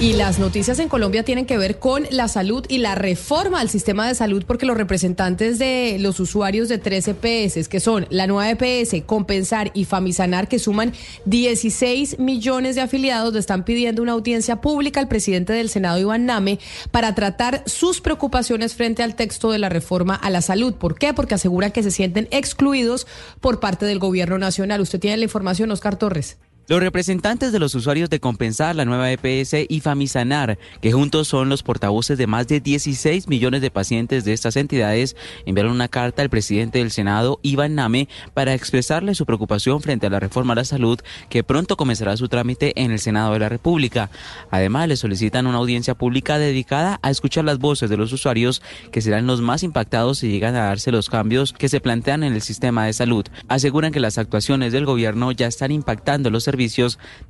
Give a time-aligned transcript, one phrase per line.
[0.00, 3.68] Y las noticias en Colombia tienen que ver con la salud y la reforma al
[3.68, 8.28] sistema de salud porque los representantes de los usuarios de tres EPS, que son la
[8.28, 10.92] nueva EPS, Compensar y Famisanar, que suman
[11.24, 16.60] 16 millones de afiliados, están pidiendo una audiencia pública al presidente del Senado, Iván Name,
[16.92, 20.74] para tratar sus preocupaciones frente al texto de la reforma a la salud.
[20.74, 21.12] ¿Por qué?
[21.12, 23.08] Porque aseguran que se sienten excluidos
[23.40, 24.80] por parte del gobierno nacional.
[24.80, 26.36] Usted tiene la información, Oscar Torres.
[26.68, 31.48] Los representantes de los usuarios de Compensar, la nueva EPS y Famisanar, que juntos son
[31.48, 36.20] los portavoces de más de 16 millones de pacientes de estas entidades, enviaron una carta
[36.20, 40.56] al presidente del Senado, Iván Name, para expresarle su preocupación frente a la reforma a
[40.56, 44.10] la salud que pronto comenzará su trámite en el Senado de la República.
[44.50, 48.60] Además, le solicitan una audiencia pública dedicada a escuchar las voces de los usuarios
[48.92, 52.34] que serán los más impactados si llegan a darse los cambios que se plantean en
[52.34, 53.24] el sistema de salud.
[53.48, 56.57] Aseguran que las actuaciones del gobierno ya están impactando los servicios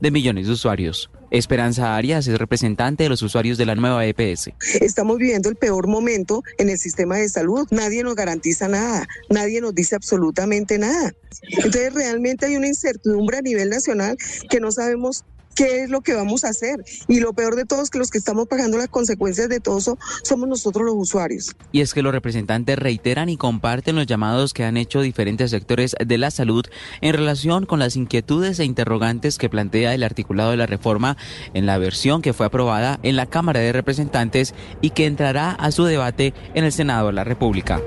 [0.00, 1.10] de millones de usuarios.
[1.30, 4.50] Esperanza Arias es representante de los usuarios de la nueva EPS.
[4.80, 7.66] Estamos viviendo el peor momento en el sistema de salud.
[7.70, 11.12] Nadie nos garantiza nada, nadie nos dice absolutamente nada.
[11.42, 14.16] Entonces realmente hay una incertidumbre a nivel nacional
[14.48, 15.24] que no sabemos
[15.58, 16.84] qué es lo que vamos a hacer.
[17.08, 19.78] Y lo peor de todo es que los que estamos pagando las consecuencias de todo
[19.78, 21.56] eso somos nosotros los usuarios.
[21.72, 25.96] Y es que los representantes reiteran y comparten los llamados que han hecho diferentes sectores
[25.98, 26.64] de la salud
[27.00, 31.16] en relación con las inquietudes e interrogantes que plantea el articulado de la reforma
[31.54, 35.72] en la versión que fue aprobada en la Cámara de Representantes y que entrará a
[35.72, 37.80] su debate en el Senado de la República.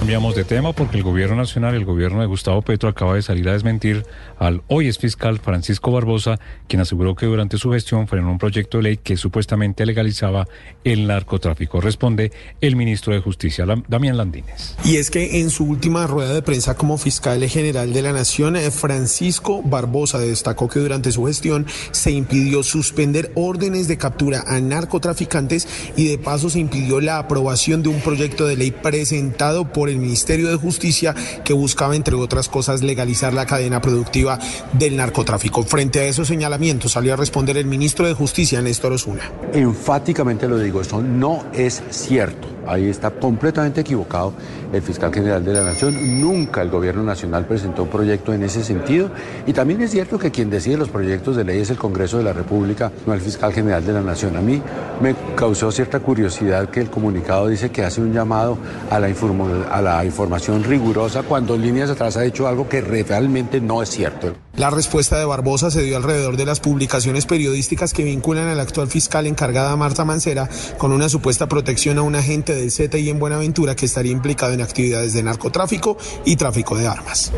[0.00, 3.46] Cambiamos de tema porque el gobierno nacional, el gobierno de Gustavo Petro, acaba de salir
[3.50, 4.06] a desmentir
[4.38, 8.78] al hoy es fiscal Francisco Barbosa, quien aseguró que durante su gestión frenó un proyecto
[8.78, 10.48] de ley que supuestamente legalizaba
[10.84, 11.82] el narcotráfico.
[11.82, 14.74] Responde el ministro de Justicia, Damián Landines.
[14.86, 18.56] Y es que en su última rueda de prensa como fiscal general de la Nación,
[18.56, 24.60] eh, Francisco Barbosa destacó que durante su gestión se impidió suspender órdenes de captura a
[24.60, 29.89] narcotraficantes y de paso se impidió la aprobación de un proyecto de ley presentado por
[29.90, 31.14] el Ministerio de Justicia
[31.44, 34.38] que buscaba, entre otras cosas, legalizar la cadena productiva
[34.72, 35.62] del narcotráfico.
[35.64, 39.30] Frente a esos señalamientos salió a responder el ministro de Justicia, Néstor Osuna.
[39.52, 42.48] Enfáticamente lo digo, esto no es cierto.
[42.70, 44.32] Ahí está completamente equivocado
[44.72, 46.20] el fiscal general de la Nación.
[46.20, 49.10] Nunca el gobierno nacional presentó un proyecto en ese sentido.
[49.46, 52.24] Y también es cierto que quien decide los proyectos de ley es el Congreso de
[52.24, 54.36] la República, no el fiscal general de la Nación.
[54.36, 54.62] A mí
[55.00, 58.56] me causó cierta curiosidad que el comunicado dice que hace un llamado
[58.88, 63.88] a la, información rigurosa cuando en líneas atrás ha hecho algo que realmente no es
[63.88, 64.34] cierto.
[64.56, 68.88] La respuesta de Barbosa se dio alrededor de las publicaciones periodísticas que vinculan al actual
[68.88, 73.76] fiscal encargada Marta Mancera con una supuesta protección a un agente del y en Buenaventura
[73.76, 77.32] que estaría implicado en actividades de narcotráfico y tráfico de armas.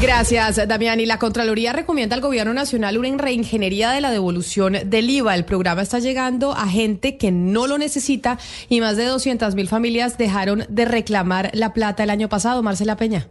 [0.00, 0.98] Gracias, Damián.
[1.00, 5.34] Y la Contraloría recomienda al Gobierno Nacional una reingeniería de la devolución del IVA.
[5.34, 9.68] El programa está llegando a gente que no lo necesita y más de 200 mil
[9.68, 12.62] familias dejaron de reclamar la plata el año pasado.
[12.62, 13.28] Marcela Peña.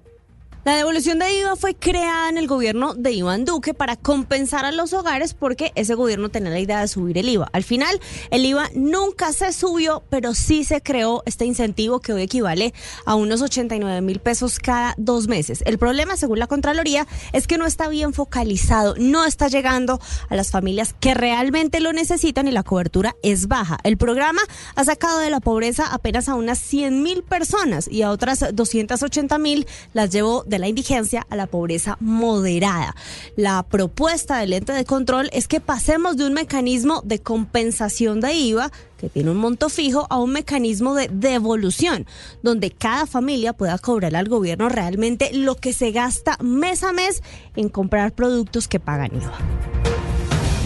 [0.63, 4.71] La devolución de IVA fue creada en el gobierno de Iván Duque para compensar a
[4.71, 7.49] los hogares porque ese gobierno tenía la idea de subir el IVA.
[7.51, 7.99] Al final,
[8.29, 12.75] el IVA nunca se subió, pero sí se creó este incentivo que hoy equivale
[13.07, 15.63] a unos 89 mil pesos cada dos meses.
[15.65, 19.99] El problema, según la Contraloría, es que no está bien focalizado, no está llegando
[20.29, 23.79] a las familias que realmente lo necesitan y la cobertura es baja.
[23.83, 24.43] El programa
[24.75, 29.39] ha sacado de la pobreza apenas a unas 100 mil personas y a otras 280
[29.39, 32.95] mil las llevó de la indigencia a la pobreza moderada.
[33.35, 38.33] La propuesta del ente de control es que pasemos de un mecanismo de compensación de
[38.33, 42.05] IVA que tiene un monto fijo a un mecanismo de devolución,
[42.43, 47.23] donde cada familia pueda cobrar al gobierno realmente lo que se gasta mes a mes
[47.55, 49.80] en comprar productos que pagan IVA.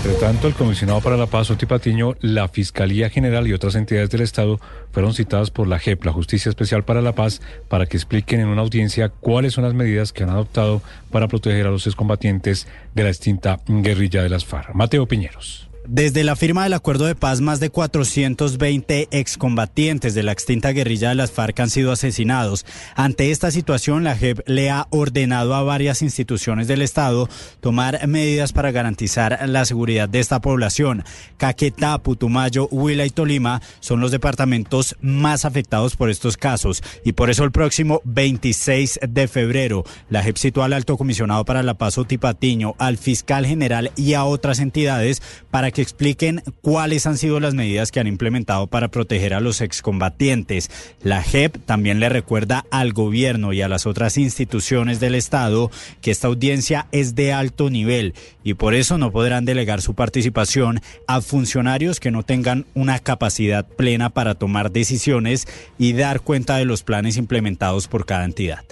[0.05, 4.11] Entre tanto, el comisionado para la paz, Oti Patiño, la Fiscalía General y otras entidades
[4.11, 4.59] del Estado
[4.91, 8.49] fueron citadas por la JEP, la Justicia Especial para la Paz, para que expliquen en
[8.49, 13.01] una audiencia cuáles son las medidas que han adoptado para proteger a los excombatientes de
[13.01, 14.75] la extinta guerrilla de las FARC.
[14.75, 15.67] Mateo Piñeros.
[15.87, 21.09] Desde la firma del acuerdo de paz, más de 420 excombatientes de la extinta guerrilla
[21.09, 22.65] de las FARC han sido asesinados.
[22.95, 27.29] Ante esta situación, la JEP le ha ordenado a varias instituciones del Estado
[27.59, 31.03] tomar medidas para garantizar la seguridad de esta población.
[31.37, 37.29] Caquetá, Putumayo, Huila y Tolima son los departamentos más afectados por estos casos y por
[37.29, 41.99] eso el próximo 26 de febrero, la JEP citó al alto comisionado para la paz
[41.99, 45.21] Otipatiño, al fiscal general y a otras entidades
[45.51, 49.61] para que expliquen cuáles han sido las medidas que han implementado para proteger a los
[49.61, 50.69] excombatientes.
[51.01, 56.11] La JEP también le recuerda al gobierno y a las otras instituciones del Estado que
[56.11, 58.13] esta audiencia es de alto nivel
[58.43, 63.65] y por eso no podrán delegar su participación a funcionarios que no tengan una capacidad
[63.65, 68.63] plena para tomar decisiones y dar cuenta de los planes implementados por cada entidad.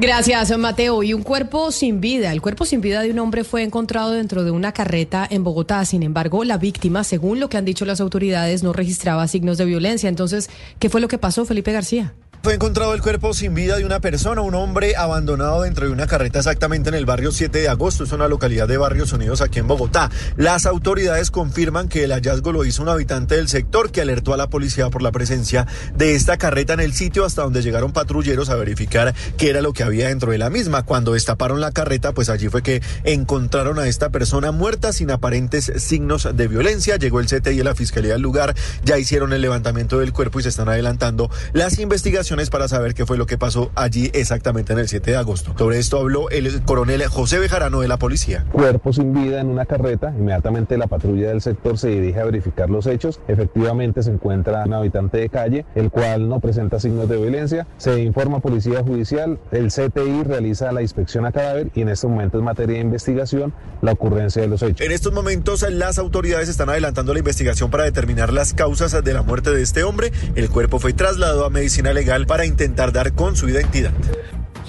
[0.00, 1.02] Gracias, Mateo.
[1.02, 2.30] Y un cuerpo sin vida.
[2.30, 5.84] El cuerpo sin vida de un hombre fue encontrado dentro de una carreta en Bogotá.
[5.84, 9.64] Sin embargo, la víctima, según lo que han dicho las autoridades, no registraba signos de
[9.64, 10.08] violencia.
[10.08, 12.14] Entonces, ¿qué fue lo que pasó, Felipe García?
[12.40, 16.06] Fue encontrado el cuerpo sin vida de una persona, un hombre abandonado dentro de una
[16.06, 19.58] carreta exactamente en el barrio 7 de agosto, es una localidad de Barrios Unidos aquí
[19.58, 20.08] en Bogotá.
[20.36, 24.36] Las autoridades confirman que el hallazgo lo hizo un habitante del sector que alertó a
[24.36, 28.50] la policía por la presencia de esta carreta en el sitio hasta donde llegaron patrulleros
[28.50, 30.84] a verificar qué era lo que había dentro de la misma.
[30.84, 35.72] Cuando destaparon la carreta, pues allí fue que encontraron a esta persona muerta sin aparentes
[35.78, 36.96] signos de violencia.
[36.98, 38.54] Llegó el CTI y la fiscalía al lugar,
[38.84, 43.06] ya hicieron el levantamiento del cuerpo y se están adelantando las investigaciones para saber qué
[43.06, 45.54] fue lo que pasó allí exactamente en el 7 de agosto.
[45.56, 48.44] Sobre esto habló el coronel José Bejarano de la policía.
[48.52, 52.68] Cuerpo sin vida en una carreta, inmediatamente la patrulla del sector se dirige a verificar
[52.68, 53.20] los hechos.
[53.28, 57.66] Efectivamente se encuentra un habitante de calle, el cual no presenta signos de violencia.
[57.78, 62.10] Se informa a Policía Judicial, el CTI realiza la inspección a cadáver y en estos
[62.10, 64.84] momentos es materia de investigación la ocurrencia de los hechos.
[64.84, 69.22] En estos momentos las autoridades están adelantando la investigación para determinar las causas de la
[69.22, 70.12] muerte de este hombre.
[70.34, 73.92] El cuerpo fue trasladado a medicina legal para intentar dar con su identidad.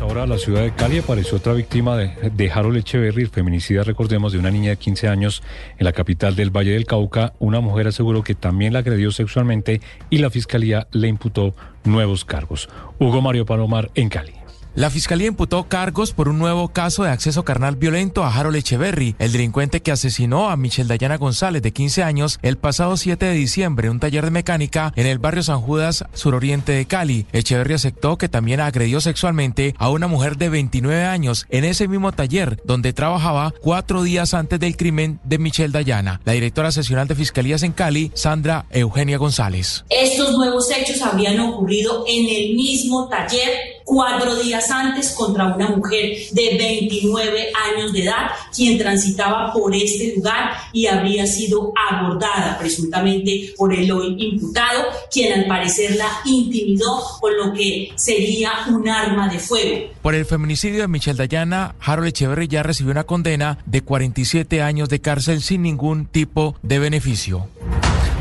[0.01, 4.31] Ahora la ciudad de Cali apareció otra víctima de, de Harold Echeverry, el feminicida, recordemos,
[4.31, 5.43] de una niña de 15 años
[5.77, 7.33] en la capital del Valle del Cauca.
[7.39, 11.53] Una mujer aseguró que también la agredió sexualmente y la fiscalía le imputó
[11.83, 12.69] nuevos cargos.
[12.97, 14.38] Hugo Mario Palomar en Cali.
[14.79, 19.13] La fiscalía imputó cargos por un nuevo caso de acceso carnal violento a Harold Echeverry,
[19.19, 23.33] el delincuente que asesinó a Michelle Dayana González, de 15 años, el pasado 7 de
[23.33, 27.25] diciembre en un taller de mecánica en el barrio San Judas, suroriente de Cali.
[27.33, 32.13] Echeverry aceptó que también agredió sexualmente a una mujer de 29 años en ese mismo
[32.13, 36.21] taller donde trabajaba cuatro días antes del crimen de Michelle Dayana.
[36.23, 39.83] La directora seccional de Fiscalías en Cali, Sandra Eugenia González.
[39.89, 46.15] Estos nuevos hechos habían ocurrido en el mismo taller cuatro días antes contra una mujer
[46.31, 53.51] de 29 años de edad, quien transitaba por este lugar y habría sido abordada presuntamente
[53.57, 59.27] por el hoy imputado, quien al parecer la intimidó con lo que sería un arma
[59.27, 59.91] de fuego.
[60.03, 64.89] Por el feminicidio de Michelle Dayana, Harold Echeverry ya recibió una condena de 47 años
[64.89, 67.47] de cárcel sin ningún tipo de beneficio.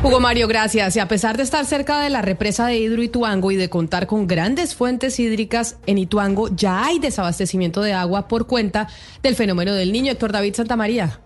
[0.00, 0.94] Hugo Mario, gracias.
[0.94, 4.06] Y a pesar de estar cerca de la represa de Hidro Ituango y de contar
[4.06, 8.88] con grandes fuentes hídricas en Ituango, ya hay desabastecimiento de agua por cuenta
[9.24, 10.12] del fenómeno del niño.
[10.12, 11.20] Héctor David Santamaría.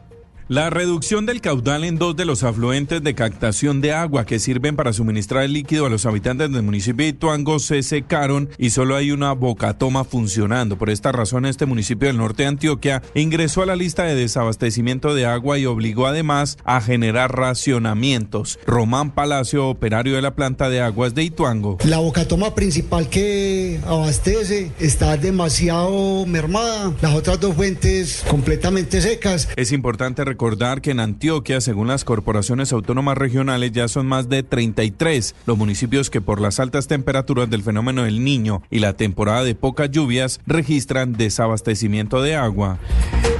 [0.49, 4.75] La reducción del caudal en dos de los afluentes de captación de agua que sirven
[4.75, 8.97] para suministrar el líquido a los habitantes del municipio de Ituango se secaron y solo
[8.97, 10.77] hay una bocatoma funcionando.
[10.77, 15.15] Por esta razón, este municipio del norte de Antioquia ingresó a la lista de desabastecimiento
[15.15, 18.59] de agua y obligó además a generar racionamientos.
[18.67, 21.79] Román Palacio, operario de la planta de aguas de Ituango.
[21.85, 29.49] La bocatoma principal que abastece está demasiado mermada, las otras dos fuentes completamente secas.
[29.55, 34.43] Es importante recordar que en Antioquia, según las corporaciones autónomas regionales, ya son más de
[34.43, 39.45] 33 los municipios que por las altas temperaturas del fenómeno del niño y la temporada
[39.45, 42.79] de pocas lluvias registran desabastecimiento de agua.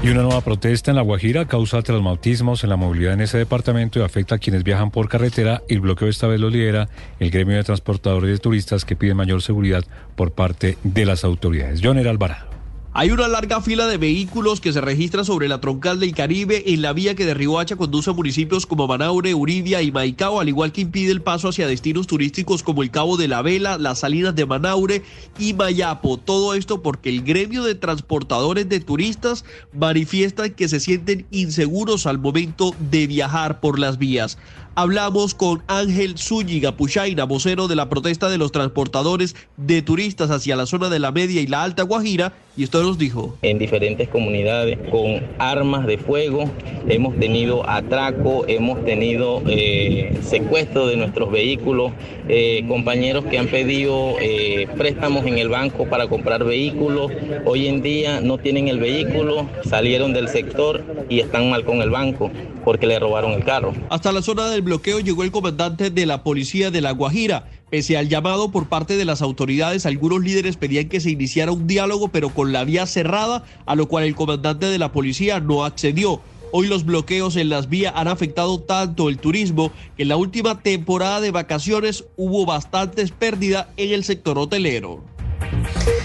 [0.03, 3.99] Y una nueva protesta en La Guajira causa traumatismos en la movilidad en ese departamento
[3.99, 5.63] y afecta a quienes viajan por carretera.
[5.71, 9.41] El bloqueo esta vez lo lidera el gremio de transportadores de turistas que piden mayor
[9.41, 9.83] seguridad
[10.15, 11.81] por parte de las autoridades.
[11.83, 12.52] Joner Alvarado.
[12.95, 16.83] Hay una larga fila de vehículos que se registran sobre la troncal del Caribe en
[16.83, 20.73] la vía que de Riohacha conduce a municipios como Manaure, Uribia y Maicao, al igual
[20.73, 24.35] que impide el paso hacia destinos turísticos como el Cabo de la Vela, las salidas
[24.35, 25.03] de Manaure
[25.39, 26.19] y Mayapo.
[26.19, 32.19] Todo esto porque el gremio de transportadores de turistas manifiestan que se sienten inseguros al
[32.19, 34.37] momento de viajar por las vías.
[34.75, 40.57] Hablamos con Ángel Zúñiga Puchaina, vocero de la protesta de los transportadores de turistas hacia
[40.57, 43.37] la zona de la Media y la Alta Guajira, y esto nos dijo.
[43.43, 46.45] En diferentes comunidades con armas de fuego,
[46.89, 51.93] hemos tenido atraco, hemos tenido eh, secuestro de nuestros vehículos,
[52.29, 57.13] eh, compañeros que han pedido eh, préstamos en el banco para comprar vehículos,
[57.45, 61.91] hoy en día no tienen el vehículo, salieron del sector y están mal con el
[61.91, 62.31] banco
[62.65, 63.73] porque le robaron el carro.
[63.91, 67.49] Hasta la zona del bloqueo llegó el comandante de la policía de La Guajira.
[67.73, 71.67] Pese al llamado por parte de las autoridades, algunos líderes pedían que se iniciara un
[71.67, 75.65] diálogo, pero con la vía cerrada, a lo cual el comandante de la policía no
[75.65, 76.21] accedió.
[76.53, 80.61] Hoy los bloqueos en las vías han afectado tanto el turismo que en la última
[80.61, 85.03] temporada de vacaciones hubo bastantes pérdidas en el sector hotelero.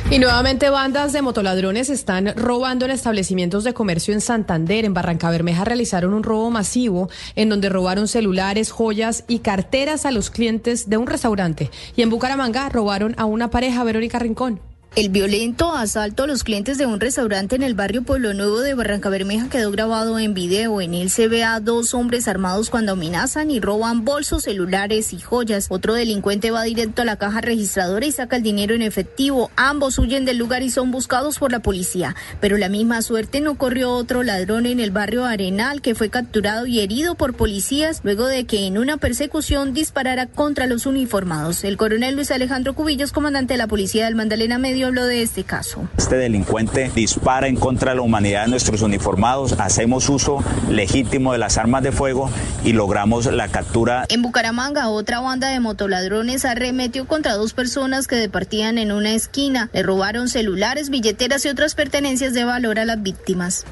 [0.10, 4.86] Y nuevamente bandas de motoladrones están robando en establecimientos de comercio en Santander.
[4.86, 10.12] En Barranca Bermeja realizaron un robo masivo en donde robaron celulares, joyas y carteras a
[10.12, 11.70] los clientes de un restaurante.
[11.98, 14.62] Y en Bucaramanga robaron a una pareja, Verónica Rincón.
[14.96, 18.74] El violento asalto a los clientes de un restaurante en el barrio Pueblo Nuevo de
[18.74, 20.82] Barranca Bermeja quedó grabado en video.
[20.82, 25.20] En él se ve a dos hombres armados cuando amenazan y roban bolsos, celulares y
[25.20, 25.68] joyas.
[25.70, 29.52] Otro delincuente va directo a la caja registradora y saca el dinero en efectivo.
[29.56, 32.16] Ambos huyen del lugar y son buscados por la policía.
[32.42, 36.66] Pero la misma suerte no corrió otro ladrón en el barrio Arenal que fue capturado
[36.66, 41.64] y herido por policías luego de que en una persecución disparara contra los uniformados.
[41.64, 45.44] El coronel Luis Alejandro Cubillos, comandante de la policía del Magdalena Medio, habló de este
[45.44, 45.88] caso.
[45.98, 51.38] Este delincuente dispara en contra de la humanidad de nuestros uniformados, hacemos uso legítimo de
[51.38, 52.30] las armas de fuego
[52.64, 54.06] y logramos la captura.
[54.10, 59.70] En Bucaramanga, otra banda de motoladrones arremetió contra dos personas que departían en una esquina.
[59.74, 63.66] Le robaron celulares, billeteras y otras pertenencias de valor a las víctimas.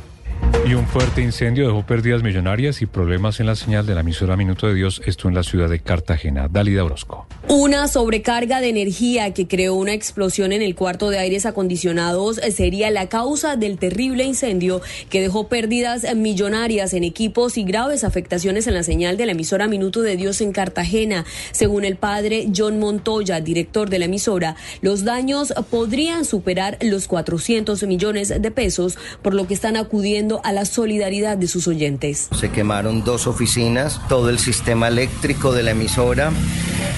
[0.68, 4.36] Y un fuerte incendio dejó pérdidas millonarias y problemas en la señal de la emisora
[4.36, 6.48] Minuto de Dios, esto en la ciudad de Cartagena.
[6.48, 7.28] Dalida Orozco.
[7.48, 12.90] Una sobrecarga de energía que creó una explosión en el cuarto de aires acondicionados sería
[12.90, 14.82] la causa del terrible incendio
[15.12, 19.68] que dejó pérdidas millonarias en equipos y graves afectaciones en la señal de la emisora
[19.68, 21.26] Minuto de Dios en Cartagena.
[21.52, 27.84] Según el padre John Montoya, director de la emisora, los daños podrían superar los 400
[27.84, 32.30] millones de pesos, por lo que están acudiendo a la solidaridad de sus oyentes.
[32.38, 36.32] Se quemaron dos oficinas, todo el sistema eléctrico de la emisora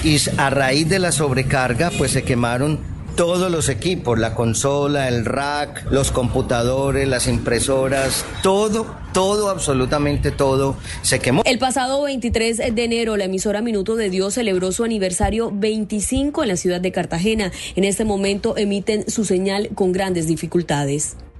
[0.04, 2.78] y a raíz de la sobrecarga pues se quemaron
[3.18, 10.76] todos los equipos, la consola, el rack, los computadores, las impresoras, todo, todo, absolutamente todo
[11.02, 11.42] se quemó.
[11.44, 16.48] El pasado 23 de enero, la emisora Minuto de Dios celebró su aniversario 25 en
[16.48, 17.50] la ciudad de Cartagena.
[17.74, 21.16] En este momento emiten su señal con grandes dificultades.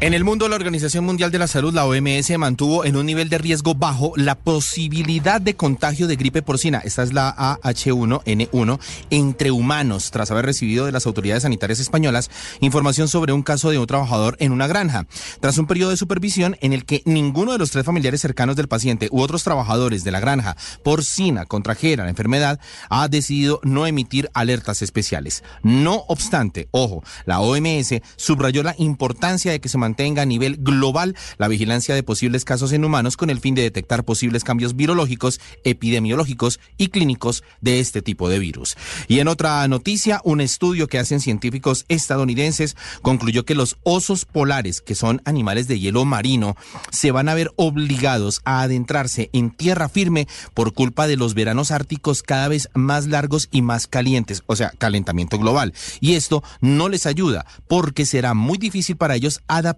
[0.00, 3.28] En el mundo, la Organización Mundial de la Salud, la OMS, mantuvo en un nivel
[3.28, 8.78] de riesgo bajo la posibilidad de contagio de gripe porcina, esta es la AH1N1,
[9.10, 13.78] entre humanos, tras haber recibido de las autoridades sanitarias españolas información sobre un caso de
[13.78, 15.04] un trabajador en una granja.
[15.40, 18.68] Tras un periodo de supervisión en el que ninguno de los tres familiares cercanos del
[18.68, 24.30] paciente u otros trabajadores de la granja porcina contrajera la enfermedad, ha decidido no emitir
[24.32, 25.42] alertas especiales.
[25.64, 31.16] No obstante, ojo, la OMS subrayó la importancia de que se mantenga a nivel global
[31.38, 35.40] la vigilancia de posibles casos en humanos con el fin de detectar posibles cambios virológicos,
[35.64, 38.76] epidemiológicos y clínicos de este tipo de virus.
[39.08, 44.82] Y en otra noticia, un estudio que hacen científicos estadounidenses concluyó que los osos polares,
[44.82, 46.54] que son animales de hielo marino,
[46.90, 51.70] se van a ver obligados a adentrarse en tierra firme por culpa de los veranos
[51.70, 55.72] árticos cada vez más largos y más calientes, o sea, calentamiento global.
[56.00, 59.77] Y esto no les ayuda porque será muy difícil para ellos adaptarse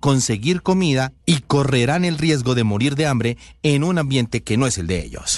[0.00, 4.66] conseguir comida y correrán el riesgo de morir de hambre en un ambiente que no
[4.66, 5.36] es el de ellos.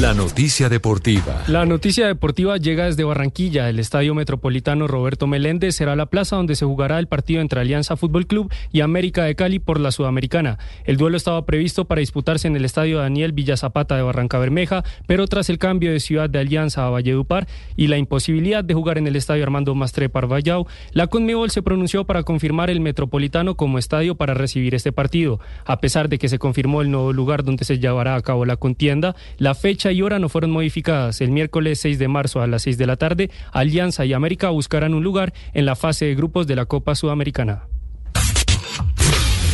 [0.00, 1.44] La noticia deportiva.
[1.46, 3.68] La noticia deportiva llega desde Barranquilla.
[3.68, 7.96] El Estadio Metropolitano Roberto Meléndez será la plaza donde se jugará el partido entre Alianza
[7.96, 10.58] Fútbol Club y América de Cali por la Sudamericana.
[10.84, 15.28] El duelo estaba previsto para disputarse en el Estadio Daniel Villazapata de Barranca Bermeja, pero
[15.28, 17.46] tras el cambio de ciudad de Alianza a Valledupar
[17.76, 22.04] y la imposibilidad de jugar en el Estadio Armando Mastre Parvallao, la Conmebol se pronunció
[22.04, 25.38] para confirmar el Metropolitano como estadio para recibir este partido.
[25.64, 28.56] A pesar de que se confirmó el nuevo lugar donde se llevará a cabo la
[28.56, 31.20] contienda, la fecha y hora no fueron modificadas.
[31.20, 34.94] El miércoles 6 de marzo a las 6 de la tarde, Alianza y América buscarán
[34.94, 37.64] un lugar en la fase de grupos de la Copa Sudamericana.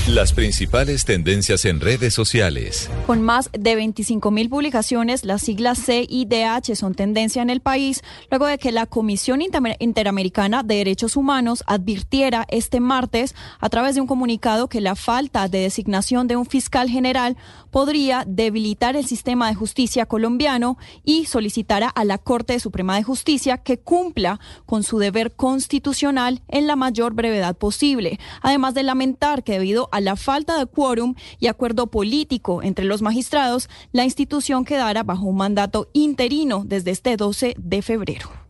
[0.09, 2.91] Las principales tendencias en redes sociales.
[3.07, 7.61] Con más de 25 mil publicaciones, las siglas C y DH son tendencia en el
[7.61, 13.95] país, luego de que la Comisión Interamericana de Derechos Humanos advirtiera este martes, a través
[13.95, 17.37] de un comunicado, que la falta de designación de un fiscal general
[17.71, 23.59] podría debilitar el sistema de justicia colombiano y solicitara a la Corte Suprema de Justicia
[23.59, 28.19] que cumpla con su deber constitucional en la mayor brevedad posible.
[28.43, 33.03] Además de lamentar que debido a la falta de quórum y acuerdo político entre los
[33.03, 38.50] magistrados, la institución quedara bajo un mandato interino desde este 12 de febrero.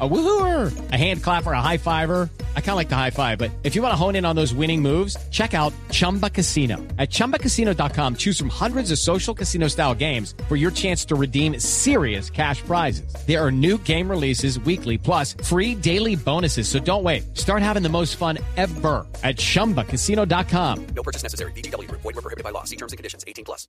[0.00, 2.28] A woohooer, a hand clapper, a high fiver.
[2.56, 4.34] I kind of like the high five, but if you want to hone in on
[4.34, 6.78] those winning moves, check out Chumba Casino.
[6.98, 11.60] At ChumbaCasino.com, choose from hundreds of social casino style games for your chance to redeem
[11.60, 13.14] serious cash prizes.
[13.24, 16.68] There are new game releases weekly, plus free daily bonuses.
[16.68, 17.36] So don't wait.
[17.36, 20.86] Start having the most fun ever at ChumbaCasino.com.
[20.86, 21.52] No purchase necessary.
[21.52, 21.88] BGW.
[21.88, 22.64] Void were prohibited by law.
[22.64, 23.22] See terms and conditions.
[23.28, 23.68] 18 plus.